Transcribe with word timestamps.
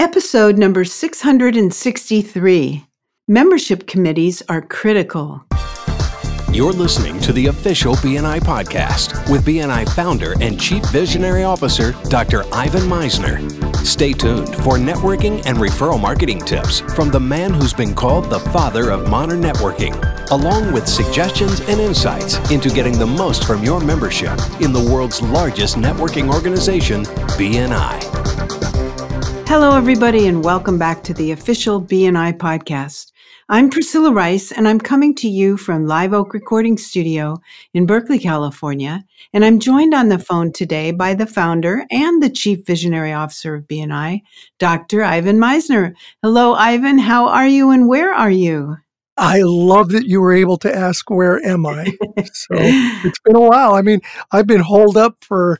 Episode 0.00 0.58
number 0.58 0.84
663 0.84 2.86
Membership 3.26 3.88
Committees 3.88 4.44
are 4.48 4.62
critical. 4.62 5.44
You're 6.52 6.72
listening 6.72 7.18
to 7.22 7.32
the 7.32 7.48
official 7.48 7.96
BNI 7.96 8.38
podcast 8.38 9.28
with 9.28 9.44
BNI 9.44 9.92
founder 9.96 10.34
and 10.40 10.58
chief 10.58 10.84
visionary 10.90 11.42
officer, 11.42 11.96
Dr. 12.10 12.44
Ivan 12.54 12.82
Misner. 12.82 13.42
Stay 13.84 14.12
tuned 14.12 14.46
for 14.62 14.76
networking 14.76 15.44
and 15.46 15.58
referral 15.58 16.00
marketing 16.00 16.42
tips 16.42 16.78
from 16.94 17.10
the 17.10 17.18
man 17.18 17.52
who's 17.52 17.74
been 17.74 17.92
called 17.92 18.30
the 18.30 18.38
father 18.38 18.90
of 18.90 19.08
modern 19.08 19.40
networking, 19.40 19.96
along 20.30 20.72
with 20.72 20.86
suggestions 20.86 21.58
and 21.62 21.80
insights 21.80 22.36
into 22.52 22.70
getting 22.70 22.96
the 22.96 23.06
most 23.06 23.48
from 23.48 23.64
your 23.64 23.80
membership 23.80 24.38
in 24.60 24.72
the 24.72 24.90
world's 24.92 25.20
largest 25.20 25.74
networking 25.74 26.32
organization, 26.32 27.02
BNI. 27.36 28.67
Hello, 29.48 29.74
everybody, 29.74 30.26
and 30.26 30.44
welcome 30.44 30.78
back 30.78 31.02
to 31.04 31.14
the 31.14 31.32
official 31.32 31.80
BNI 31.80 32.36
podcast. 32.36 33.12
I'm 33.48 33.70
Priscilla 33.70 34.12
Rice, 34.12 34.52
and 34.52 34.68
I'm 34.68 34.78
coming 34.78 35.14
to 35.14 35.26
you 35.26 35.56
from 35.56 35.86
Live 35.86 36.12
Oak 36.12 36.34
Recording 36.34 36.76
Studio 36.76 37.40
in 37.72 37.86
Berkeley, 37.86 38.18
California. 38.18 39.06
And 39.32 39.46
I'm 39.46 39.58
joined 39.58 39.94
on 39.94 40.10
the 40.10 40.18
phone 40.18 40.52
today 40.52 40.90
by 40.90 41.14
the 41.14 41.26
founder 41.26 41.86
and 41.90 42.22
the 42.22 42.28
Chief 42.28 42.66
Visionary 42.66 43.14
Officer 43.14 43.54
of 43.54 43.66
BNI, 43.66 44.20
Dr. 44.58 45.02
Ivan 45.02 45.38
Misner. 45.38 45.94
Hello, 46.22 46.52
Ivan. 46.52 46.98
How 46.98 47.28
are 47.28 47.48
you 47.48 47.70
and 47.70 47.88
where 47.88 48.12
are 48.12 48.30
you? 48.30 48.76
I 49.16 49.40
love 49.42 49.88
that 49.92 50.06
you 50.06 50.20
were 50.20 50.34
able 50.34 50.58
to 50.58 50.72
ask, 50.72 51.08
Where 51.08 51.42
am 51.42 51.64
I? 51.64 51.84
so 52.34 52.50
it's 52.52 53.20
been 53.24 53.34
a 53.34 53.40
while. 53.40 53.72
I 53.72 53.80
mean, 53.80 54.02
I've 54.30 54.46
been 54.46 54.60
holed 54.60 54.98
up 54.98 55.24
for 55.24 55.58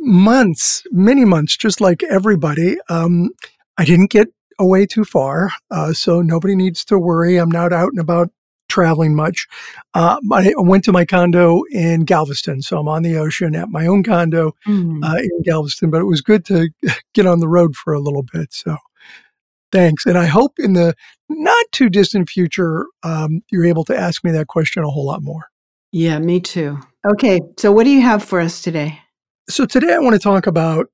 months, 0.00 0.82
many 0.90 1.24
months, 1.24 1.56
just 1.56 1.80
like 1.80 2.02
everybody. 2.02 2.76
Um, 2.88 3.30
I 3.78 3.84
didn't 3.84 4.10
get 4.10 4.28
away 4.58 4.86
too 4.86 5.04
far, 5.04 5.50
uh, 5.70 5.92
so 5.92 6.20
nobody 6.22 6.56
needs 6.56 6.84
to 6.86 6.98
worry. 6.98 7.36
I'm 7.36 7.50
not 7.50 7.72
out 7.72 7.90
and 7.90 8.00
about 8.00 8.30
traveling 8.68 9.14
much. 9.14 9.46
Uh, 9.94 10.18
I 10.32 10.54
went 10.56 10.84
to 10.84 10.92
my 10.92 11.04
condo 11.04 11.62
in 11.70 12.04
Galveston, 12.04 12.62
so 12.62 12.78
I'm 12.78 12.88
on 12.88 13.02
the 13.02 13.16
ocean 13.16 13.54
at 13.54 13.68
my 13.68 13.86
own 13.86 14.02
condo 14.02 14.52
mm. 14.66 15.04
uh, 15.04 15.18
in 15.18 15.42
Galveston. 15.42 15.90
But 15.90 16.00
it 16.00 16.06
was 16.06 16.22
good 16.22 16.44
to 16.46 16.70
get 17.14 17.26
on 17.26 17.40
the 17.40 17.48
road 17.48 17.76
for 17.76 17.92
a 17.92 18.00
little 18.00 18.24
bit. 18.32 18.52
So 18.52 18.76
thanks, 19.72 20.06
and 20.06 20.16
I 20.16 20.26
hope 20.26 20.54
in 20.58 20.72
the 20.72 20.94
not 21.28 21.66
too 21.72 21.90
distant 21.90 22.28
future 22.28 22.86
um, 23.02 23.42
you're 23.50 23.66
able 23.66 23.84
to 23.84 23.96
ask 23.96 24.24
me 24.24 24.30
that 24.32 24.46
question 24.46 24.82
a 24.82 24.90
whole 24.90 25.06
lot 25.06 25.22
more. 25.22 25.46
Yeah, 25.92 26.18
me 26.20 26.40
too. 26.40 26.78
Okay, 27.04 27.40
so 27.58 27.72
what 27.72 27.84
do 27.84 27.90
you 27.90 28.02
have 28.02 28.22
for 28.22 28.40
us 28.40 28.62
today? 28.62 29.00
So 29.50 29.66
today 29.66 29.92
I 29.92 29.98
want 29.98 30.14
to 30.14 30.20
talk 30.20 30.46
about 30.46 30.86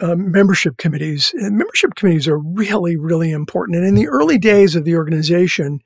um, 0.00 0.30
membership 0.30 0.76
committees. 0.76 1.32
And 1.36 1.58
membership 1.58 1.96
committees 1.96 2.28
are 2.28 2.38
really, 2.38 2.96
really 2.96 3.32
important. 3.32 3.76
And 3.76 3.86
in 3.86 3.96
the 3.96 4.06
early 4.06 4.38
days 4.38 4.76
of 4.76 4.84
the 4.84 4.94
organization, 4.94 5.80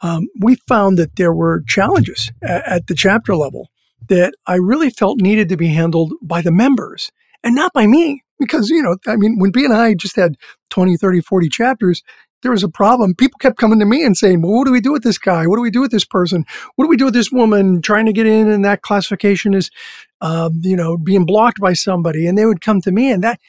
um, 0.00 0.28
we 0.40 0.56
found 0.68 0.96
that 0.98 1.16
there 1.16 1.32
were 1.32 1.64
challenges 1.66 2.30
at, 2.40 2.64
at 2.66 2.86
the 2.86 2.94
chapter 2.94 3.34
level 3.34 3.70
that 4.08 4.34
I 4.46 4.54
really 4.54 4.90
felt 4.90 5.20
needed 5.20 5.48
to 5.48 5.56
be 5.56 5.68
handled 5.68 6.12
by 6.22 6.40
the 6.40 6.52
members 6.52 7.10
and 7.42 7.56
not 7.56 7.72
by 7.72 7.88
me. 7.88 8.22
Because, 8.38 8.68
you 8.68 8.82
know, 8.82 8.96
I 9.06 9.16
mean, 9.16 9.38
when 9.38 9.50
B 9.50 9.64
and 9.64 9.74
I 9.74 9.94
just 9.94 10.14
had 10.14 10.36
20, 10.70 10.96
30, 10.96 11.20
40 11.22 11.48
chapters, 11.48 12.02
there 12.46 12.52
was 12.52 12.62
a 12.62 12.68
problem. 12.68 13.12
People 13.12 13.38
kept 13.38 13.58
coming 13.58 13.80
to 13.80 13.84
me 13.84 14.04
and 14.04 14.16
saying, 14.16 14.40
well, 14.40 14.52
what 14.52 14.66
do 14.66 14.70
we 14.70 14.80
do 14.80 14.92
with 14.92 15.02
this 15.02 15.18
guy? 15.18 15.48
What 15.48 15.56
do 15.56 15.62
we 15.62 15.70
do 15.72 15.80
with 15.80 15.90
this 15.90 16.04
person? 16.04 16.44
What 16.76 16.84
do 16.84 16.88
we 16.88 16.96
do 16.96 17.06
with 17.06 17.14
this 17.14 17.32
woman 17.32 17.82
trying 17.82 18.06
to 18.06 18.12
get 18.12 18.24
in? 18.24 18.48
And 18.48 18.64
that 18.64 18.82
classification 18.82 19.52
is 19.52 19.68
um, 20.20 20.60
you 20.62 20.76
know, 20.76 20.96
being 20.96 21.26
blocked 21.26 21.60
by 21.60 21.72
somebody, 21.72 22.24
and 22.24 22.38
they 22.38 22.46
would 22.46 22.60
come 22.60 22.80
to 22.82 22.92
me, 22.92 23.10
and 23.10 23.24
that 23.24 23.40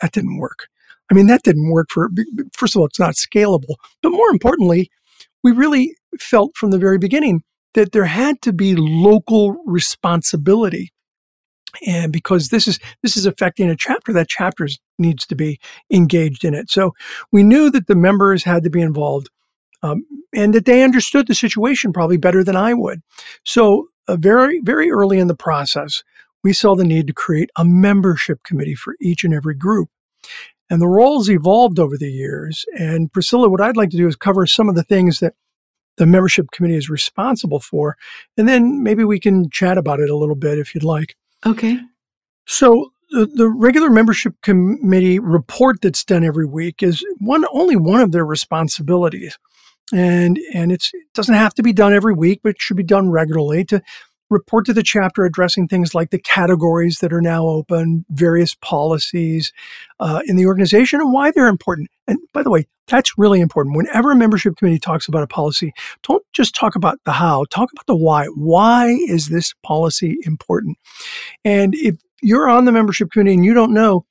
that 0.00 0.12
didn't 0.12 0.38
work. 0.38 0.68
I 1.10 1.14
mean, 1.14 1.26
that 1.26 1.42
didn't 1.42 1.70
work 1.70 1.88
for. 1.90 2.08
First 2.54 2.74
of 2.74 2.80
all, 2.80 2.86
it's 2.86 2.98
not 2.98 3.14
scalable, 3.14 3.74
but 4.02 4.10
more 4.10 4.30
importantly, 4.30 4.90
we 5.44 5.52
really 5.52 5.94
felt 6.18 6.56
from 6.56 6.70
the 6.70 6.78
very 6.78 6.96
beginning 6.96 7.42
that 7.74 7.92
there 7.92 8.06
had 8.06 8.40
to 8.40 8.54
be 8.54 8.74
local 8.74 9.62
responsibility 9.66 10.92
and 11.86 12.12
because 12.12 12.48
this 12.48 12.68
is 12.68 12.78
this 13.02 13.16
is 13.16 13.26
affecting 13.26 13.68
a 13.68 13.76
chapter 13.76 14.12
that 14.12 14.28
chapter 14.28 14.68
needs 14.98 15.26
to 15.26 15.34
be 15.34 15.58
engaged 15.90 16.44
in 16.44 16.54
it 16.54 16.70
so 16.70 16.92
we 17.32 17.42
knew 17.42 17.70
that 17.70 17.86
the 17.86 17.96
members 17.96 18.44
had 18.44 18.62
to 18.62 18.70
be 18.70 18.80
involved 18.80 19.28
um, 19.82 20.04
and 20.34 20.54
that 20.54 20.64
they 20.64 20.82
understood 20.82 21.26
the 21.26 21.34
situation 21.34 21.92
probably 21.92 22.16
better 22.16 22.44
than 22.44 22.56
i 22.56 22.72
would 22.72 23.00
so 23.44 23.88
uh, 24.08 24.16
very 24.16 24.60
very 24.62 24.90
early 24.90 25.18
in 25.18 25.26
the 25.26 25.34
process 25.34 26.02
we 26.46 26.52
saw 26.52 26.76
the 26.76 26.84
need 26.84 27.08
to 27.08 27.12
create 27.12 27.50
a 27.56 27.64
membership 27.64 28.44
committee 28.44 28.76
for 28.76 28.94
each 29.00 29.24
and 29.24 29.34
every 29.34 29.56
group. 29.56 29.88
And 30.70 30.80
the 30.80 30.86
roles 30.86 31.28
evolved 31.28 31.80
over 31.80 31.98
the 31.98 32.10
years. 32.10 32.64
And 32.78 33.12
Priscilla, 33.12 33.48
what 33.48 33.60
I'd 33.60 33.76
like 33.76 33.90
to 33.90 33.96
do 33.96 34.06
is 34.06 34.14
cover 34.14 34.46
some 34.46 34.68
of 34.68 34.76
the 34.76 34.84
things 34.84 35.18
that 35.18 35.34
the 35.96 36.06
membership 36.06 36.52
committee 36.52 36.76
is 36.76 36.88
responsible 36.88 37.58
for. 37.58 37.96
And 38.36 38.48
then 38.48 38.84
maybe 38.84 39.02
we 39.02 39.18
can 39.18 39.50
chat 39.50 39.76
about 39.76 39.98
it 39.98 40.08
a 40.08 40.16
little 40.16 40.36
bit 40.36 40.56
if 40.56 40.72
you'd 40.72 40.84
like. 40.84 41.16
Okay. 41.46 41.78
So 42.46 42.92
the, 43.10 43.26
the 43.26 43.48
regular 43.48 43.90
membership 43.90 44.34
committee 44.42 45.18
report 45.18 45.80
that's 45.80 46.04
done 46.04 46.24
every 46.24 46.46
week 46.46 46.82
is 46.82 47.04
one 47.18 47.44
only 47.52 47.76
one 47.76 48.00
of 48.00 48.12
their 48.12 48.26
responsibilities. 48.26 49.38
And 49.92 50.38
and 50.52 50.72
it 50.72 50.84
doesn't 51.14 51.34
have 51.34 51.54
to 51.54 51.62
be 51.62 51.72
done 51.72 51.94
every 51.94 52.12
week, 52.12 52.40
but 52.42 52.50
it 52.50 52.56
should 52.60 52.76
be 52.76 52.82
done 52.82 53.10
regularly 53.10 53.64
to 53.66 53.80
report 54.30 54.66
to 54.66 54.72
the 54.72 54.82
chapter 54.82 55.24
addressing 55.24 55.68
things 55.68 55.94
like 55.94 56.10
the 56.10 56.18
categories 56.18 56.98
that 56.98 57.12
are 57.12 57.20
now 57.20 57.46
open, 57.46 58.04
various 58.10 58.54
policies 58.56 59.52
uh, 60.00 60.20
in 60.26 60.36
the 60.36 60.46
organization, 60.46 61.00
and 61.00 61.12
why 61.12 61.30
they're 61.30 61.46
important. 61.46 61.88
And 62.08 62.18
by 62.32 62.42
the 62.42 62.50
way, 62.50 62.66
that's 62.88 63.18
really 63.18 63.40
important. 63.40 63.76
Whenever 63.76 64.12
a 64.12 64.16
membership 64.16 64.56
committee 64.56 64.78
talks 64.78 65.08
about 65.08 65.22
a 65.22 65.26
policy, 65.26 65.72
don't 66.02 66.24
just 66.32 66.54
talk 66.54 66.76
about 66.76 66.98
the 67.04 67.12
how, 67.12 67.44
talk 67.50 67.70
about 67.72 67.86
the 67.86 67.96
why. 67.96 68.26
Why 68.26 68.88
is 68.88 69.28
this 69.28 69.54
policy 69.64 70.18
important? 70.24 70.78
And 71.44 71.74
if 71.74 71.96
you're 72.22 72.48
on 72.48 72.64
the 72.64 72.72
membership 72.72 73.10
committee 73.10 73.34
and 73.34 73.44
you 73.44 73.54
don't 73.54 73.74
know, 73.74 74.04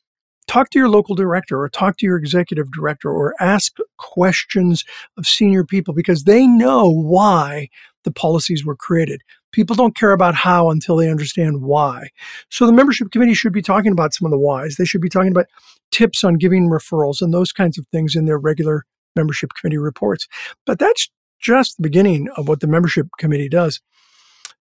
talk 0.48 0.70
to 0.70 0.80
your 0.80 0.90
local 0.90 1.16
director 1.16 1.60
or 1.60 1.70
talk 1.70 1.98
to 1.98 2.06
your 2.06 2.18
executive 2.18 2.72
director 2.72 3.10
or 3.10 3.34
ask 3.40 3.78
questions 3.98 4.84
of 5.18 5.26
senior 5.26 5.64
people 5.64 5.94
because 5.94 6.24
they 6.24 6.46
know 6.46 6.90
why 6.90 7.70
the 8.04 8.12
policies 8.12 8.64
were 8.64 8.76
created. 8.76 9.22
People 9.56 9.78
don't 9.78 9.96
care 9.96 10.12
about 10.12 10.36
how 10.36 10.70
until 10.70 10.98
they 10.98 11.10
understand 11.10 11.62
why. 11.62 12.10
So 12.50 12.66
the 12.66 12.74
membership 12.74 13.10
committee 13.10 13.34
should 13.34 13.54
be 13.54 13.62
talking 13.62 13.94
about 13.94 14.14
some 14.14 14.26
of 14.26 14.32
the 14.32 14.38
whys. 14.38 14.76
They 14.76 14.84
should 14.84 15.00
be 15.00 15.08
talking 15.08 15.32
about 15.32 15.46
tips 15.92 16.26
on 16.26 16.34
giving 16.34 16.70
referrals 16.70 17.22
and 17.22 17.34
those 17.34 17.54
kinds 17.54 17.78
of 17.78 17.88
things 17.88 18.18
in 18.18 18.26
their 18.26 18.38
regular 18.38 18.84
membership 19.16 19.52
committee 19.58 19.78
reports. 19.78 20.28
But 20.66 20.78
that's 20.78 21.10
just 21.40 21.78
the 21.78 21.84
beginning 21.84 22.28
of 22.36 22.50
what 22.50 22.60
the 22.60 22.68
membership 22.68 23.08
committee 23.18 23.48
does. 23.48 23.80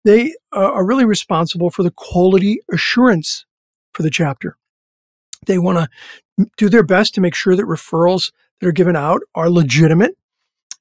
They 0.04 0.36
uh, 0.54 0.60
are 0.60 0.86
really 0.86 1.04
responsible 1.04 1.70
for 1.70 1.82
the 1.82 1.90
quality 1.90 2.60
assurance 2.72 3.46
for 3.94 4.04
the 4.04 4.10
chapter. 4.10 4.56
They 5.46 5.58
want 5.58 5.90
to 6.38 6.46
do 6.56 6.68
their 6.68 6.84
best 6.84 7.16
to 7.16 7.20
make 7.20 7.34
sure 7.34 7.56
that 7.56 7.66
referrals 7.66 8.30
that 8.60 8.68
are 8.68 8.72
given 8.72 8.94
out 8.94 9.22
are 9.34 9.50
legitimate 9.50 10.16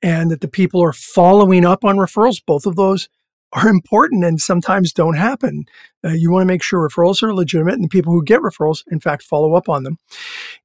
and 0.03 0.29
that 0.29 0.41
the 0.41 0.47
people 0.47 0.83
are 0.83 0.93
following 0.93 1.65
up 1.65 1.83
on 1.83 1.97
referrals. 1.97 2.43
Both 2.45 2.67
of 2.67 2.75
those 2.75 3.09
are 3.53 3.69
important 3.69 4.23
and 4.23 4.39
sometimes 4.39 4.91
don't 4.91 5.15
happen. 5.15 5.65
Uh, 6.03 6.09
you 6.09 6.31
want 6.31 6.41
to 6.41 6.47
make 6.47 6.63
sure 6.63 6.87
referrals 6.87 7.21
are 7.23 7.33
legitimate 7.33 7.75
and 7.75 7.83
the 7.83 7.89
people 7.89 8.11
who 8.11 8.23
get 8.23 8.41
referrals, 8.41 8.83
in 8.91 8.99
fact, 8.99 9.23
follow 9.23 9.53
up 9.53 9.69
on 9.69 9.83
them. 9.83 9.97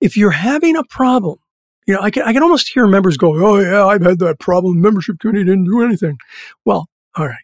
If 0.00 0.16
you're 0.16 0.30
having 0.30 0.76
a 0.76 0.84
problem, 0.84 1.38
you 1.86 1.94
know, 1.94 2.00
I 2.00 2.10
can, 2.10 2.22
I 2.24 2.32
can 2.32 2.42
almost 2.42 2.68
hear 2.68 2.86
members 2.86 3.16
go, 3.16 3.34
Oh, 3.34 3.58
yeah, 3.58 3.86
I've 3.86 4.02
had 4.02 4.18
that 4.20 4.38
problem. 4.38 4.80
Membership 4.80 5.18
committee 5.18 5.44
didn't 5.44 5.64
do 5.64 5.82
anything. 5.82 6.18
Well, 6.64 6.88
all 7.16 7.26
right. 7.26 7.36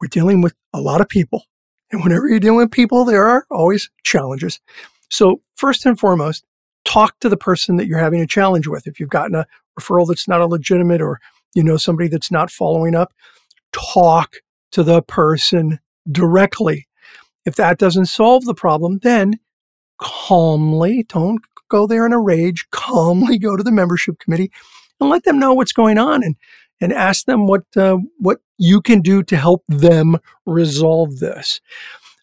We're 0.00 0.08
dealing 0.08 0.40
with 0.42 0.54
a 0.72 0.80
lot 0.80 1.00
of 1.00 1.08
people. 1.08 1.44
And 1.90 2.02
whenever 2.02 2.28
you're 2.28 2.40
dealing 2.40 2.58
with 2.58 2.70
people, 2.70 3.04
there 3.04 3.26
are 3.26 3.46
always 3.50 3.90
challenges. 4.02 4.60
So, 5.08 5.40
first 5.54 5.86
and 5.86 5.98
foremost, 5.98 6.44
talk 6.84 7.18
to 7.20 7.28
the 7.28 7.36
person 7.36 7.76
that 7.76 7.86
you're 7.86 7.98
having 7.98 8.20
a 8.20 8.26
challenge 8.26 8.66
with. 8.66 8.86
If 8.86 8.98
you've 8.98 9.08
gotten 9.08 9.34
a 9.34 9.46
referral 9.78 10.08
that's 10.08 10.28
not 10.28 10.40
a 10.40 10.46
legitimate 10.46 11.00
or 11.00 11.20
you 11.54 11.62
know 11.62 11.76
somebody 11.76 12.08
that's 12.08 12.30
not 12.30 12.50
following 12.50 12.94
up, 12.94 13.12
talk 13.76 14.36
to 14.72 14.82
the 14.82 15.02
person 15.02 15.78
directly. 16.10 16.86
If 17.44 17.54
that 17.56 17.78
doesn't 17.78 18.06
solve 18.06 18.44
the 18.44 18.54
problem, 18.54 18.98
then 19.02 19.34
calmly, 19.98 21.04
don't 21.08 21.40
go 21.68 21.86
there 21.86 22.06
in 22.06 22.12
a 22.12 22.20
rage, 22.20 22.66
calmly 22.70 23.38
go 23.38 23.56
to 23.56 23.62
the 23.62 23.72
membership 23.72 24.18
committee 24.18 24.50
and 25.00 25.10
let 25.10 25.24
them 25.24 25.38
know 25.38 25.54
what's 25.54 25.72
going 25.72 25.98
on 25.98 26.22
and, 26.22 26.36
and 26.80 26.92
ask 26.92 27.26
them 27.26 27.46
what, 27.46 27.64
uh, 27.76 27.98
what 28.18 28.38
you 28.58 28.80
can 28.80 29.00
do 29.00 29.22
to 29.22 29.36
help 29.36 29.62
them 29.68 30.16
resolve 30.46 31.18
this. 31.18 31.60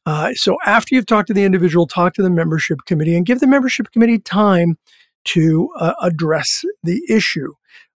Uh, 0.05 0.33
so 0.33 0.57
after 0.65 0.95
you've 0.95 1.05
talked 1.05 1.27
to 1.27 1.33
the 1.33 1.45
individual, 1.45 1.87
talk 1.87 2.13
to 2.13 2.23
the 2.23 2.29
membership 2.29 2.79
committee 2.85 3.15
and 3.15 3.25
give 3.25 3.39
the 3.39 3.47
membership 3.47 3.91
committee 3.91 4.19
time 4.19 4.77
to 5.23 5.69
uh, 5.79 5.93
address 6.01 6.65
the 6.83 7.01
issue. 7.07 7.53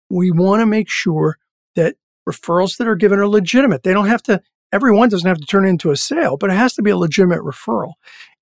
We 0.08 0.30
want 0.30 0.60
to 0.60 0.66
make 0.66 0.88
sure 0.88 1.38
that 1.74 1.96
referrals 2.28 2.76
that 2.76 2.88
are 2.88 2.96
given 2.96 3.18
are 3.18 3.28
legitimate. 3.28 3.82
They 3.82 3.92
don't 3.92 4.08
have 4.08 4.22
to, 4.24 4.42
everyone 4.72 5.08
doesn't 5.08 5.28
have 5.28 5.38
to 5.38 5.46
turn 5.46 5.66
into 5.66 5.90
a 5.90 5.96
sale, 5.96 6.36
but 6.36 6.50
it 6.50 6.54
has 6.54 6.74
to 6.74 6.82
be 6.82 6.90
a 6.90 6.96
legitimate 6.96 7.40
referral. 7.40 7.94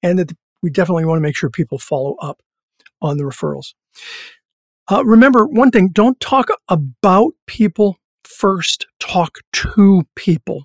And 0.03 0.19
that 0.19 0.33
we 0.63 0.71
definitely 0.71 1.05
want 1.05 1.19
to 1.19 1.23
make 1.23 1.37
sure 1.37 1.51
people 1.51 1.79
follow 1.79 2.17
up 2.17 2.41
on 3.01 3.19
the 3.19 3.25
referrals. 3.25 3.75
Uh, 4.91 5.05
remember 5.05 5.47
one 5.47 5.71
thing 5.71 5.89
don't 5.89 6.21
talk 6.21 6.49
about 6.69 7.33
people 7.47 7.97
first, 8.25 8.87
talk 9.01 9.39
to 9.53 10.03
people, 10.15 10.65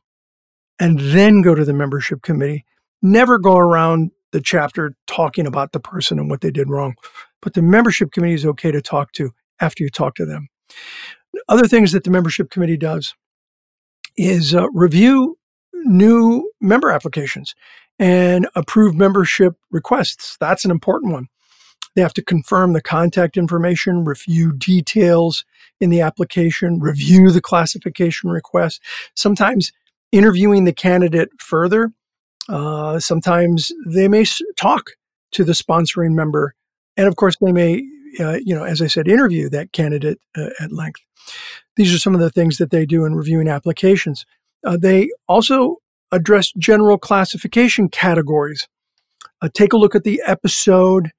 and 0.80 1.00
then 1.00 1.42
go 1.42 1.56
to 1.56 1.66
the 1.66 1.74
membership 1.74 2.21
committee. 2.21 2.66
Never 3.01 3.38
go 3.38 3.57
around 3.57 4.12
the 4.31 4.42
chapter 4.42 4.94
talking 5.07 5.48
about 5.48 5.71
the 5.71 5.80
person 5.80 6.19
and 6.19 6.30
what 6.30 6.42
they 6.42 6.51
did 6.51 6.69
wrong. 6.69 6.95
But 7.42 7.54
the 7.54 7.62
membership 7.62 8.12
committee 8.12 8.33
is 8.33 8.45
okay 8.45 8.71
to 8.71 8.81
talk 8.81 9.12
to 9.13 9.31
after 9.60 9.83
you 9.83 9.89
talk 9.89 10.16
to 10.16 10.25
them. 10.25 10.50
Other 11.47 11.67
things 11.67 11.91
that 11.91 12.03
the 12.03 12.11
membership 12.11 12.49
committee 12.49 12.77
does 12.77 13.15
is 14.17 14.53
uh, 14.53 14.69
review 14.71 15.37
new 15.73 16.51
member 16.59 16.91
applications 16.91 17.55
and 17.97 18.47
approve 18.55 18.95
membership 18.95 19.55
requests. 19.71 20.37
That's 20.39 20.65
an 20.65 20.71
important 20.71 21.13
one. 21.13 21.27
They 21.95 22.01
have 22.01 22.13
to 22.13 22.23
confirm 22.23 22.73
the 22.73 22.81
contact 22.81 23.35
information, 23.35 24.05
review 24.05 24.53
details 24.53 25.43
in 25.81 25.89
the 25.89 26.01
application, 26.01 26.79
review 26.79 27.31
the 27.31 27.41
classification 27.41 28.29
request. 28.29 28.81
Sometimes 29.15 29.71
interviewing 30.11 30.63
the 30.65 30.73
candidate 30.73 31.29
further. 31.39 31.91
Uh, 32.47 32.99
sometimes 32.99 33.71
they 33.85 34.07
may 34.07 34.25
talk 34.55 34.91
to 35.31 35.43
the 35.43 35.53
sponsoring 35.53 36.13
member, 36.13 36.55
and 36.97 37.07
of 37.07 37.15
course, 37.15 37.35
they 37.39 37.51
may, 37.51 37.83
uh, 38.19 38.38
you 38.44 38.56
know, 38.56 38.63
as 38.63 38.81
I 38.81 38.88
said, 38.88 39.07
interview 39.07 39.50
that 39.50 39.71
candidate 39.71 40.19
uh, 40.38 40.50
at 40.59 40.71
length. 40.71 41.01
These 41.75 41.94
are 41.94 42.00
some 42.00 42.13
of 42.13 42.21
the 42.21 42.29
things 42.29 42.57
that 42.57 42.71
they 42.71 42.85
do 42.85 43.06
in 43.06 43.15
reviewing 43.15 43.47
applications. 43.47 44.25
Uh, 44.65 44.77
they 44.77 45.09
also 45.27 45.77
address 46.11 46.51
general 46.57 46.97
classification 46.97 47.89
categories. 47.89 48.67
Uh, 49.41 49.50
take 49.53 49.73
a 49.73 49.77
look 49.77 49.95
at 49.95 50.03
the 50.03 50.21
episode 50.25 51.11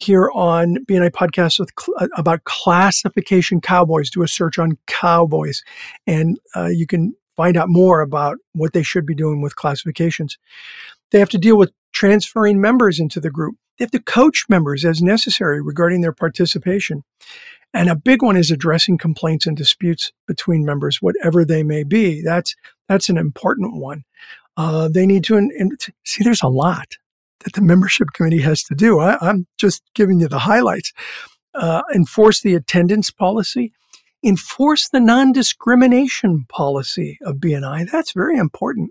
here 0.00 0.30
on 0.34 0.84
BNI 0.84 1.10
podcast 1.10 1.58
with 1.58 1.70
cl- 1.78 1.96
uh, 2.00 2.08
about 2.16 2.44
classification 2.44 3.60
cowboys. 3.60 4.10
Do 4.10 4.22
a 4.22 4.28
search 4.28 4.58
on 4.58 4.78
cowboys, 4.86 5.62
and 6.06 6.38
you 6.70 6.86
can 6.86 7.14
find 7.36 7.56
out 7.56 7.68
more 7.68 8.00
about 8.00 8.36
what 8.52 8.72
they 8.72 8.82
should 8.82 9.06
be 9.06 9.14
doing 9.14 9.40
with 9.40 9.56
classifications. 9.56 10.38
They 11.10 11.20
have 11.20 11.28
to 11.30 11.38
deal 11.38 11.56
with 11.56 11.72
transferring 11.92 12.60
members 12.60 13.00
into 13.00 13.20
the 13.20 13.30
group. 13.30 13.56
They 13.78 13.84
have 13.84 13.90
to 13.92 14.02
coach 14.02 14.44
members 14.48 14.84
as 14.84 15.00
necessary 15.00 15.62
regarding 15.62 16.00
their 16.00 16.12
participation. 16.12 17.04
And 17.74 17.88
a 17.88 17.96
big 17.96 18.22
one 18.22 18.36
is 18.36 18.50
addressing 18.50 18.98
complaints 18.98 19.46
and 19.46 19.56
disputes 19.56 20.12
between 20.26 20.64
members, 20.64 21.02
whatever 21.02 21.44
they 21.44 21.62
may 21.62 21.84
be. 21.84 22.22
That's 22.22 22.56
that's 22.88 23.08
an 23.08 23.18
important 23.18 23.76
one. 23.76 24.04
Uh, 24.56 24.88
they 24.88 25.06
need 25.06 25.24
to 25.24 25.48
see. 26.04 26.24
There's 26.24 26.42
a 26.42 26.48
lot 26.48 26.96
that 27.44 27.52
the 27.52 27.62
membership 27.62 28.08
committee 28.14 28.40
has 28.40 28.62
to 28.64 28.74
do. 28.74 28.98
I, 28.98 29.16
am 29.28 29.46
just 29.58 29.82
giving 29.94 30.20
you 30.20 30.28
the 30.28 30.40
highlights. 30.40 30.92
Uh, 31.54 31.82
enforce 31.94 32.40
the 32.40 32.54
attendance 32.54 33.10
policy, 33.10 33.72
enforce 34.24 34.88
the 34.88 35.00
non 35.00 35.32
discrimination 35.32 36.46
policy 36.48 37.18
of 37.22 37.36
BNI. 37.36 37.90
That's 37.90 38.12
very 38.12 38.38
important. 38.38 38.90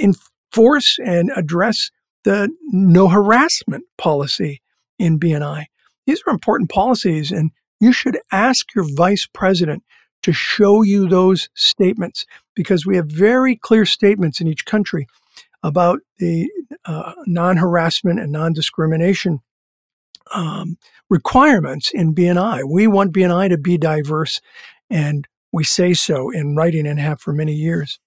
Enforce 0.00 0.98
and 0.98 1.30
address 1.36 1.90
the 2.28 2.54
no 2.66 3.08
harassment 3.08 3.84
policy 3.96 4.60
in 4.98 5.18
BNI. 5.18 5.64
These 6.06 6.22
are 6.26 6.30
important 6.30 6.68
policies, 6.68 7.32
and 7.32 7.52
you 7.80 7.90
should 7.90 8.18
ask 8.30 8.74
your 8.74 8.84
vice 8.86 9.26
president 9.32 9.82
to 10.24 10.34
show 10.34 10.82
you 10.82 11.08
those 11.08 11.48
statements 11.54 12.26
because 12.54 12.84
we 12.84 12.96
have 12.96 13.06
very 13.06 13.56
clear 13.56 13.86
statements 13.86 14.42
in 14.42 14.46
each 14.46 14.66
country 14.66 15.06
about 15.62 16.00
the 16.18 16.50
uh, 16.84 17.14
non 17.26 17.56
harassment 17.56 18.20
and 18.20 18.30
non 18.30 18.52
discrimination 18.52 19.40
um, 20.34 20.76
requirements 21.08 21.90
in 21.94 22.14
BNI. 22.14 22.60
We 22.70 22.86
want 22.86 23.14
BNI 23.14 23.48
to 23.48 23.56
be 23.56 23.78
diverse, 23.78 24.42
and 24.90 25.26
we 25.50 25.64
say 25.64 25.94
so 25.94 26.28
in 26.28 26.56
writing 26.56 26.86
and 26.86 27.00
have 27.00 27.22
for 27.22 27.32
many 27.32 27.54
years. 27.54 27.98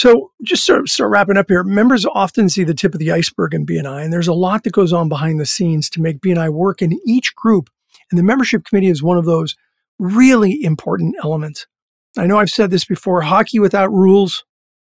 So, 0.00 0.32
just 0.42 0.62
start, 0.62 0.88
start 0.88 1.10
wrapping 1.10 1.36
up 1.36 1.50
here. 1.50 1.62
Members 1.62 2.06
often 2.06 2.48
see 2.48 2.64
the 2.64 2.72
tip 2.72 2.94
of 2.94 3.00
the 3.00 3.12
iceberg 3.12 3.52
in 3.52 3.66
BNI, 3.66 4.02
and 4.02 4.10
there's 4.10 4.28
a 4.28 4.32
lot 4.32 4.64
that 4.64 4.72
goes 4.72 4.94
on 4.94 5.10
behind 5.10 5.38
the 5.38 5.44
scenes 5.44 5.90
to 5.90 6.00
make 6.00 6.22
BNI 6.22 6.50
work 6.54 6.80
in 6.80 6.98
each 7.04 7.36
group. 7.36 7.68
And 8.10 8.18
the 8.18 8.22
membership 8.22 8.64
committee 8.64 8.88
is 8.88 9.02
one 9.02 9.18
of 9.18 9.26
those 9.26 9.56
really 9.98 10.64
important 10.64 11.16
elements. 11.22 11.66
I 12.16 12.26
know 12.26 12.38
I've 12.38 12.48
said 12.48 12.70
this 12.70 12.86
before 12.86 13.20
hockey 13.20 13.58
without 13.58 13.92
rules 13.92 14.42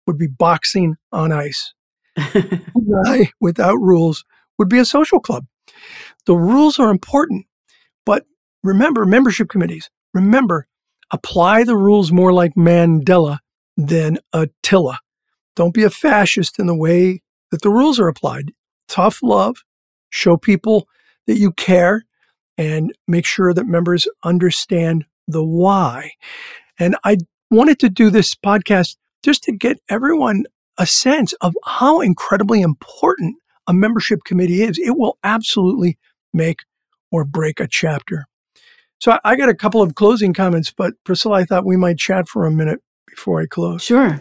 would 0.06 0.16
be 0.16 0.28
boxing 0.28 0.96
on 1.12 1.30
ice. 1.30 1.74
BNI 2.16 3.32
without 3.38 3.76
rules 3.76 4.24
would 4.58 4.70
be 4.70 4.78
a 4.78 4.86
social 4.86 5.20
club. 5.20 5.44
The 6.24 6.36
rules 6.36 6.78
are 6.78 6.90
important, 6.90 7.44
but 8.06 8.24
remember 8.64 9.04
membership 9.04 9.50
committees. 9.50 9.90
Remember, 10.14 10.68
apply 11.10 11.64
the 11.64 11.76
rules 11.76 12.10
more 12.10 12.32
like 12.32 12.54
Mandela 12.54 13.40
than 13.76 14.18
Attila. 14.32 14.98
Don't 15.56 15.74
be 15.74 15.84
a 15.84 15.90
fascist 15.90 16.58
in 16.58 16.66
the 16.66 16.76
way 16.76 17.22
that 17.50 17.62
the 17.62 17.70
rules 17.70 17.98
are 17.98 18.08
applied. 18.08 18.52
Tough 18.88 19.20
love, 19.22 19.58
show 20.10 20.36
people 20.36 20.88
that 21.26 21.38
you 21.38 21.52
care, 21.52 22.04
and 22.58 22.92
make 23.06 23.26
sure 23.26 23.54
that 23.54 23.66
members 23.66 24.06
understand 24.24 25.04
the 25.28 25.44
why. 25.44 26.12
And 26.78 26.96
I 27.04 27.18
wanted 27.50 27.78
to 27.80 27.88
do 27.88 28.10
this 28.10 28.34
podcast 28.34 28.96
just 29.22 29.42
to 29.44 29.52
get 29.52 29.78
everyone 29.88 30.44
a 30.78 30.86
sense 30.86 31.32
of 31.34 31.54
how 31.64 32.00
incredibly 32.00 32.60
important 32.60 33.36
a 33.66 33.74
membership 33.74 34.24
committee 34.24 34.62
is. 34.62 34.78
It 34.78 34.96
will 34.96 35.18
absolutely 35.22 35.98
make 36.32 36.60
or 37.10 37.24
break 37.24 37.60
a 37.60 37.68
chapter. 37.68 38.26
So 38.98 39.18
I 39.24 39.36
got 39.36 39.48
a 39.48 39.54
couple 39.54 39.82
of 39.82 39.94
closing 39.94 40.32
comments, 40.32 40.72
but 40.76 40.94
Priscilla, 41.04 41.40
I 41.40 41.44
thought 41.44 41.64
we 41.64 41.76
might 41.76 41.98
chat 41.98 42.28
for 42.28 42.46
a 42.46 42.50
minute 42.50 42.80
before 43.06 43.40
I 43.40 43.46
close. 43.46 43.82
Sure. 43.82 44.20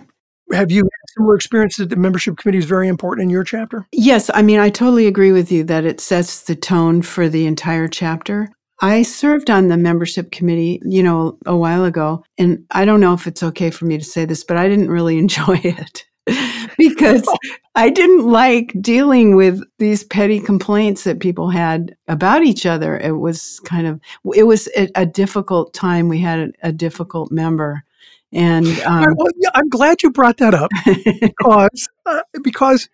Have 0.51 0.72
you 0.72 0.83
had 0.83 1.10
similar 1.16 1.36
experience 1.36 1.78
that 1.78 1.89
the 1.89 1.95
membership 1.95 2.38
committee 2.38 2.57
is 2.57 2.66
very 2.66 2.88
important 2.88 3.24
in 3.24 3.30
your 3.30 3.44
chapter? 3.44 3.88
Yes. 3.94 4.30
I 4.33 4.42
mean, 4.42 4.60
I 4.60 4.69
totally 4.69 5.07
agree 5.07 5.31
with 5.31 5.51
you 5.51 5.63
that 5.66 5.86
it 5.86 6.01
sets 6.01 6.44
the 6.44 6.56
tone 6.56 7.01
for 7.01 7.30
the 7.30 7.45
entire 7.45 7.88
chapter. 7.88 8.50
I 8.81 9.04
served 9.04 9.50
on 9.50 9.68
the 9.68 9.78
membership 9.78 10.31
committee, 10.31 10.81
you 10.83 11.04
know, 11.04 11.38
a 11.45 11.56
while 11.56 11.86
ago, 11.86 12.24
and 12.39 12.66
I 12.72 12.83
don't 12.83 13.00
know 13.00 13.13
if 13.13 13.28
it's 13.28 13.44
okay 13.44 13.69
for 13.69 13.86
me 13.86 13.98
to 13.98 14.04
say 14.04 14.25
this, 14.25 14.44
but 14.44 14.57
I 14.57 14.68
didn't 14.68 14.89
really 14.89 15.18
enjoy 15.19 15.62
it. 15.63 16.06
because 16.77 17.27
I 17.75 17.89
didn't 17.89 18.27
like 18.27 18.74
dealing 18.80 19.36
with 19.36 19.62
these 19.80 20.04
petty 20.04 20.39
complaints 20.39 21.04
that 21.04 21.19
people 21.19 21.50
had 21.50 21.95
about 22.07 22.44
each 22.44 22.66
other. 22.66 22.98
It 22.98 23.18
was 23.18 23.60
kind 23.66 23.88
of, 23.88 24.00
it 24.36 24.44
was 24.44 24.68
a, 24.77 24.88
a 24.95 25.06
difficult 25.06 25.74
time. 25.74 26.10
We 26.10 26.20
had 26.20 26.39
a, 26.39 26.67
a 26.67 26.72
difficult 26.72 27.32
member. 27.32 27.84
And 28.34 28.68
um, 28.82 29.06
well, 29.18 29.28
yeah, 29.38 29.50
I'm 29.54 29.70
glad 29.70 30.04
you 30.04 30.12
brought 30.12 30.38
that 30.38 30.54
up 30.54 30.72
because, 30.86 31.90
uh, 32.06 32.22
because 32.42 32.90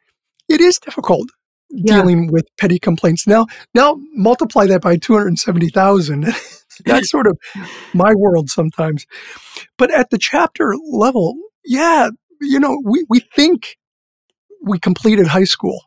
it 0.50 0.62
is 0.62 0.79
difficult 0.79 1.29
yeah. 1.70 1.98
dealing 1.98 2.32
with 2.32 2.48
petty 2.58 2.79
complaints. 2.79 3.27
Now, 3.27 3.48
now 3.74 4.00
multiply 4.13 4.65
that 4.67 4.82
by 4.82 4.98
270,000. 4.98 6.25
That's 6.86 7.10
sort 7.10 7.27
of 7.27 7.38
my 7.94 8.13
world 8.15 8.50
sometimes. 8.50 9.06
But 9.77 9.91
at 9.91 10.10
the 10.10 10.17
chapter 10.17 10.75
level, 10.91 11.36
yeah, 11.65 12.10
you 12.39 12.60
know, 12.60 12.82
we, 12.86 13.06
we 13.10 13.20
think 13.20 13.77
we 14.63 14.79
completed 14.79 15.27
high 15.27 15.44
school. 15.44 15.82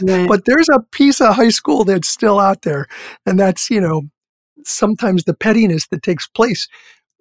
Right. 0.00 0.28
but 0.28 0.44
there's 0.44 0.68
a 0.68 0.78
piece 0.92 1.20
of 1.20 1.34
high 1.34 1.48
school 1.48 1.82
that's 1.82 2.08
still 2.08 2.38
out 2.38 2.62
there. 2.62 2.86
And 3.26 3.40
that's, 3.40 3.70
you 3.70 3.80
know, 3.80 4.02
sometimes 4.64 5.24
the 5.24 5.34
pettiness 5.34 5.88
that 5.88 6.04
takes 6.04 6.28
place 6.28 6.68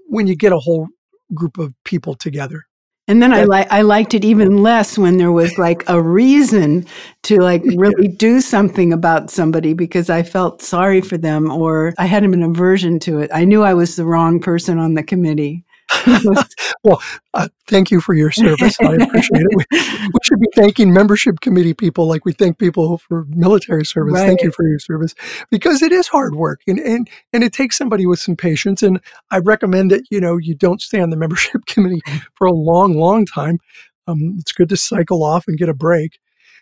when 0.08 0.27
you 0.27 0.36
get 0.36 0.53
a 0.53 0.60
whole 0.60 0.88
group 1.34 1.57
of 1.57 1.74
people 1.84 2.15
together. 2.15 2.63
And 3.10 3.24
then 3.24 3.31
I 3.31 3.46
like 3.46 3.72
I 3.72 3.84
liked 3.84 4.13
it 4.13 4.25
even 4.25 4.57
less 4.57 4.98
when 4.98 5.17
there 5.17 5.31
was 5.31 5.57
like 5.57 5.84
a 5.88 6.01
reason 6.01 6.86
to 7.24 7.38
like 7.38 7.63
really 7.77 8.10
do 8.10 8.41
something 8.41 8.91
about 8.91 9.31
somebody 9.31 9.74
because 9.74 10.10
I 10.10 10.24
felt 10.24 10.62
sorry 10.62 11.00
for 11.00 11.17
them 11.17 11.50
or 11.50 11.93
I 11.98 12.05
had 12.05 12.24
an 12.24 12.43
aversion 12.43 13.00
to 13.00 13.19
it. 13.19 13.31
I 13.34 13.46
knew 13.46 13.63
I 13.63 13.74
was 13.74 13.96
the 13.96 14.05
wrong 14.05 14.41
person 14.41 14.77
on 14.77 14.96
the 14.96 15.03
committee. 15.03 15.63
well, 16.83 17.01
uh, 17.33 17.47
thank 17.67 17.91
you 17.91 18.01
for 18.01 18.13
your 18.13 18.31
service. 18.31 18.77
I 18.81 18.95
appreciate 18.95 19.41
it. 19.41 19.55
We, 19.55 19.65
we, 19.71 20.19
should 20.23 20.39
be 20.39 20.47
thanking 20.55 20.93
membership 20.93 21.39
committee 21.41 21.73
people 21.73 22.07
like 22.07 22.25
we 22.25 22.33
thank 22.33 22.57
people 22.57 22.97
for 22.97 23.25
military 23.29 23.85
service. 23.85 24.13
Right. 24.13 24.27
Thank 24.27 24.41
you 24.41 24.51
for 24.51 24.67
your 24.67 24.79
service 24.79 25.15
because 25.51 25.81
it 25.81 25.91
is 25.91 26.07
hard 26.07 26.35
work 26.35 26.61
and, 26.67 26.79
and, 26.79 27.09
and 27.33 27.43
it 27.43 27.53
takes 27.53 27.77
somebody 27.77 28.05
with 28.05 28.19
some 28.19 28.35
patience. 28.35 28.83
And 28.83 28.99
I 29.31 29.39
recommend 29.39 29.91
that, 29.91 30.03
you 30.09 30.21
know, 30.21 30.37
you 30.37 30.55
don't 30.55 30.81
stay 30.81 30.99
on 30.99 31.09
the 31.09 31.17
membership 31.17 31.65
committee 31.67 32.01
for 32.35 32.47
a 32.47 32.53
long, 32.53 32.95
long 32.95 33.25
time. 33.25 33.59
Um, 34.07 34.35
it's 34.39 34.53
good 34.53 34.69
to 34.69 34.77
cycle 34.77 35.23
off 35.23 35.45
and 35.47 35.57
get 35.57 35.69
a 35.69 35.73
break. 35.73 36.19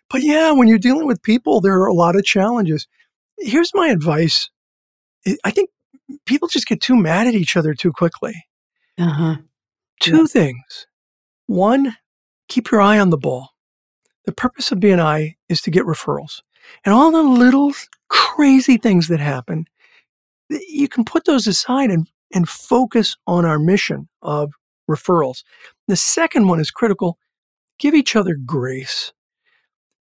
But 0.09 0.23
yeah, 0.23 0.51
when 0.51 0.67
you're 0.67 0.77
dealing 0.77 1.07
with 1.07 1.21
people, 1.21 1.61
there 1.61 1.79
are 1.81 1.87
a 1.87 1.93
lot 1.93 2.15
of 2.15 2.23
challenges. 2.23 2.87
Here's 3.39 3.71
my 3.73 3.89
advice. 3.89 4.49
I 5.43 5.51
think 5.51 5.69
people 6.25 6.47
just 6.47 6.67
get 6.67 6.81
too 6.81 6.95
mad 6.95 7.27
at 7.27 7.33
each 7.33 7.55
other 7.55 7.73
too 7.73 7.91
quickly. 7.91 8.33
Uh-huh. 8.99 9.37
Two 10.01 10.17
yeah. 10.19 10.25
things. 10.25 10.87
One, 11.47 11.95
keep 12.47 12.71
your 12.71 12.81
eye 12.81 12.99
on 12.99 13.09
the 13.09 13.17
ball. 13.17 13.49
The 14.25 14.31
purpose 14.31 14.71
of 14.71 14.79
BNI 14.79 15.35
is 15.49 15.61
to 15.61 15.71
get 15.71 15.85
referrals. 15.85 16.41
and 16.83 16.93
all 16.93 17.11
the 17.11 17.21
little 17.21 17.73
crazy 18.09 18.77
things 18.77 19.07
that 19.07 19.19
happen, 19.19 19.65
you 20.49 20.87
can 20.87 21.05
put 21.05 21.25
those 21.25 21.47
aside 21.47 21.91
and, 21.91 22.07
and 22.33 22.49
focus 22.49 23.15
on 23.27 23.45
our 23.45 23.59
mission 23.59 24.09
of 24.21 24.53
referrals. 24.89 25.43
The 25.87 25.95
second 25.95 26.47
one 26.47 26.59
is 26.59 26.71
critical. 26.71 27.17
Give 27.77 27.93
each 27.93 28.15
other 28.15 28.35
grace. 28.35 29.13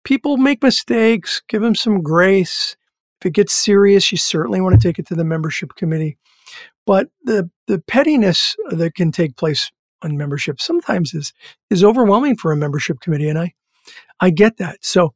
People 0.04 0.38
make 0.38 0.64
mistakes, 0.64 1.42
give 1.48 1.62
them 1.62 1.76
some 1.76 2.02
grace. 2.02 2.76
If 3.22 3.28
it 3.28 3.34
gets 3.34 3.54
serious, 3.54 4.12
you 4.12 4.18
certainly 4.18 4.62
want 4.62 4.80
to 4.80 4.88
take 4.88 4.98
it 4.98 5.08
to 5.08 5.16
the 5.16 5.26
membership 5.26 5.76
committee. 5.76 6.18
But 6.86 7.10
the, 7.24 7.50
the 7.70 7.80
pettiness 7.80 8.56
that 8.72 8.96
can 8.96 9.12
take 9.12 9.38
place 9.38 9.72
on 10.02 10.18
membership 10.18 10.60
sometimes 10.60 11.14
is, 11.14 11.34
is 11.70 11.84
overwhelming 11.84 12.36
for 12.36 12.52
a 12.52 12.58
membership 12.58 13.00
committee. 13.00 13.30
And 13.30 13.38
I, 13.38 13.54
I 14.20 14.32
get 14.32 14.58
that. 14.58 14.80
So 14.82 15.14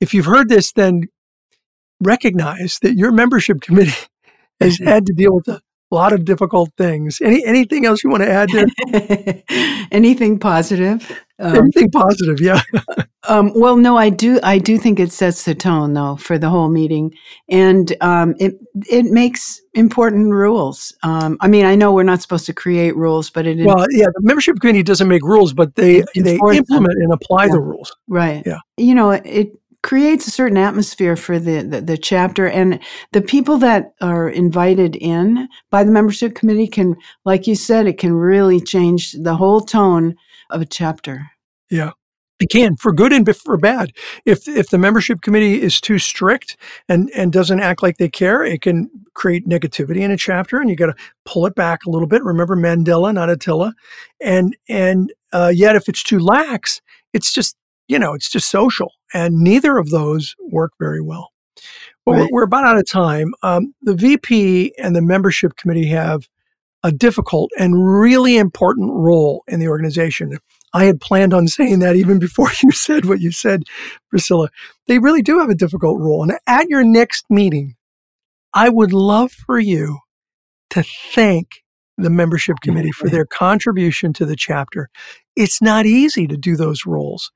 if 0.00 0.14
you've 0.14 0.24
heard 0.24 0.48
this, 0.48 0.72
then 0.72 1.02
recognize 2.00 2.78
that 2.80 2.96
your 2.96 3.12
membership 3.12 3.60
committee 3.60 3.92
has 4.60 4.78
had 4.78 5.04
to 5.06 5.12
deal 5.12 5.34
with 5.34 5.48
a 5.48 5.60
lot 5.90 6.14
of 6.14 6.24
difficult 6.24 6.70
things. 6.78 7.20
Any 7.20 7.44
anything 7.44 7.84
else 7.84 8.02
you 8.02 8.10
want 8.10 8.22
to 8.22 8.30
add 8.30 8.48
there? 8.50 9.42
anything 9.92 10.38
positive? 10.38 11.10
Um, 11.38 11.56
anything 11.56 11.90
positive? 11.90 12.40
Yeah. 12.40 12.62
um, 13.30 13.52
well, 13.54 13.76
no, 13.76 13.96
I 13.96 14.10
do. 14.10 14.40
I 14.42 14.58
do 14.58 14.76
think 14.76 14.98
it 14.98 15.12
sets 15.12 15.44
the 15.44 15.54
tone 15.54 15.92
though 15.92 16.16
for 16.16 16.36
the 16.36 16.50
whole 16.50 16.68
meeting, 16.68 17.14
and 17.48 17.96
um, 18.00 18.34
it 18.40 18.54
it 18.90 19.04
makes 19.06 19.60
important 19.74 20.32
rules. 20.32 20.92
Um, 21.04 21.38
I 21.40 21.46
mean, 21.46 21.64
I 21.64 21.76
know 21.76 21.92
we're 21.92 22.02
not 22.02 22.20
supposed 22.22 22.46
to 22.46 22.52
create 22.52 22.96
rules, 22.96 23.30
but 23.30 23.46
it. 23.46 23.64
Well, 23.64 23.86
yeah, 23.92 24.06
the 24.06 24.22
membership 24.22 24.58
committee 24.58 24.82
doesn't 24.82 25.06
make 25.06 25.22
rules, 25.22 25.52
but 25.52 25.76
they 25.76 26.02
they 26.16 26.34
implement 26.34 26.68
them. 26.68 26.86
and 26.86 27.12
apply 27.12 27.44
yeah. 27.44 27.52
the 27.52 27.60
rules. 27.60 27.94
Right. 28.08 28.42
Yeah. 28.44 28.58
You 28.76 28.96
know, 28.96 29.12
it 29.12 29.52
creates 29.82 30.26
a 30.26 30.30
certain 30.30 30.58
atmosphere 30.58 31.16
for 31.16 31.38
the, 31.38 31.62
the, 31.62 31.80
the 31.80 31.96
chapter 31.96 32.46
and 32.46 32.80
the 33.12 33.22
people 33.22 33.56
that 33.58 33.94
are 34.00 34.28
invited 34.28 34.96
in 34.96 35.48
by 35.70 35.84
the 35.84 35.90
membership 35.90 36.34
committee 36.34 36.68
can 36.68 36.94
like 37.24 37.46
you 37.46 37.54
said 37.54 37.86
it 37.86 37.96
can 37.96 38.12
really 38.12 38.60
change 38.60 39.12
the 39.12 39.34
whole 39.34 39.60
tone 39.62 40.14
of 40.50 40.60
a 40.60 40.66
chapter 40.66 41.30
yeah 41.70 41.92
it 42.40 42.50
can 42.50 42.76
for 42.76 42.92
good 42.92 43.12
and 43.12 43.36
for 43.36 43.56
bad 43.56 43.92
if 44.24 44.48
if 44.48 44.70
the 44.70 44.78
membership 44.78 45.20
committee 45.20 45.60
is 45.60 45.80
too 45.80 45.98
strict 45.98 46.56
and 46.88 47.10
and 47.14 47.32
doesn't 47.32 47.60
act 47.60 47.82
like 47.82 47.98
they 47.98 48.08
care 48.08 48.44
it 48.44 48.62
can 48.62 48.90
create 49.14 49.46
negativity 49.46 50.00
in 50.00 50.10
a 50.10 50.16
chapter 50.16 50.60
and 50.60 50.70
you 50.70 50.76
got 50.76 50.86
to 50.86 50.94
pull 51.24 51.46
it 51.46 51.54
back 51.54 51.80
a 51.86 51.90
little 51.90 52.08
bit 52.08 52.22
remember 52.24 52.56
mandela 52.56 53.12
not 53.12 53.30
attila 53.30 53.74
and 54.20 54.56
and 54.68 55.12
uh, 55.32 55.52
yet 55.54 55.76
if 55.76 55.88
it's 55.88 56.02
too 56.02 56.18
lax 56.18 56.80
it's 57.12 57.32
just 57.32 57.56
you 57.90 57.98
know, 57.98 58.14
it's 58.14 58.30
just 58.30 58.48
social. 58.48 58.92
And 59.12 59.40
neither 59.40 59.76
of 59.76 59.90
those 59.90 60.36
work 60.52 60.72
very 60.78 61.00
well. 61.00 61.32
But 62.06 62.12
right. 62.12 62.20
we're, 62.20 62.28
we're, 62.30 62.44
about 62.44 62.64
out 62.64 62.78
of 62.78 62.88
time. 62.88 63.34
Um, 63.42 63.74
the 63.82 63.96
VP 63.96 64.74
and 64.78 64.94
the 64.94 65.02
membership 65.02 65.56
committee 65.56 65.88
have 65.88 66.28
a 66.84 66.92
difficult 66.92 67.50
and 67.58 68.00
really 68.00 68.38
important 68.38 68.92
role 68.92 69.42
in 69.48 69.58
the 69.58 69.66
organization. 69.66 70.38
I 70.72 70.84
had 70.84 71.00
planned 71.00 71.34
on 71.34 71.48
saying 71.48 71.80
that 71.80 71.96
even 71.96 72.18
before 72.18 72.50
you 72.62 72.72
said 72.72 73.04
what 73.04 73.20
you 73.20 73.32
said, 73.32 73.64
Priscilla. 74.08 74.48
They 74.86 74.98
really 74.98 75.22
do 75.22 75.38
have 75.38 75.50
a 75.50 75.54
difficult 75.54 76.00
role. 76.00 76.22
And 76.22 76.32
at 76.46 76.68
your 76.68 76.84
next 76.84 77.26
meeting, 77.30 77.76
I 78.52 78.68
would 78.68 78.92
love 78.92 79.32
for 79.32 79.58
you 79.58 80.00
to 80.70 80.82
thank 80.82 81.62
the 81.96 82.10
membership 82.10 82.56
committee 82.62 82.92
for 82.92 83.08
their 83.08 83.26
contribution 83.26 84.12
to 84.14 84.24
the 84.24 84.36
chapter. 84.36 84.88
It's 85.36 85.60
not 85.60 85.86
easy 85.86 86.26
to 86.26 86.36
do 86.36 86.56
those 86.56 86.86
roles 86.86 87.30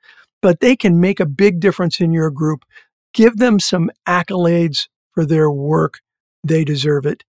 but 0.44 0.60
they 0.60 0.76
can 0.76 1.00
make 1.00 1.20
a 1.20 1.26
big 1.26 1.58
difference 1.58 2.00
in 2.00 2.12
your 2.12 2.30
group. 2.30 2.66
Give 3.14 3.38
them 3.38 3.58
some 3.58 3.90
accolades 4.06 4.88
for 5.14 5.24
their 5.24 5.50
work. 5.50 6.00
They 6.46 6.64
deserve 6.64 7.06
it. 7.06 7.24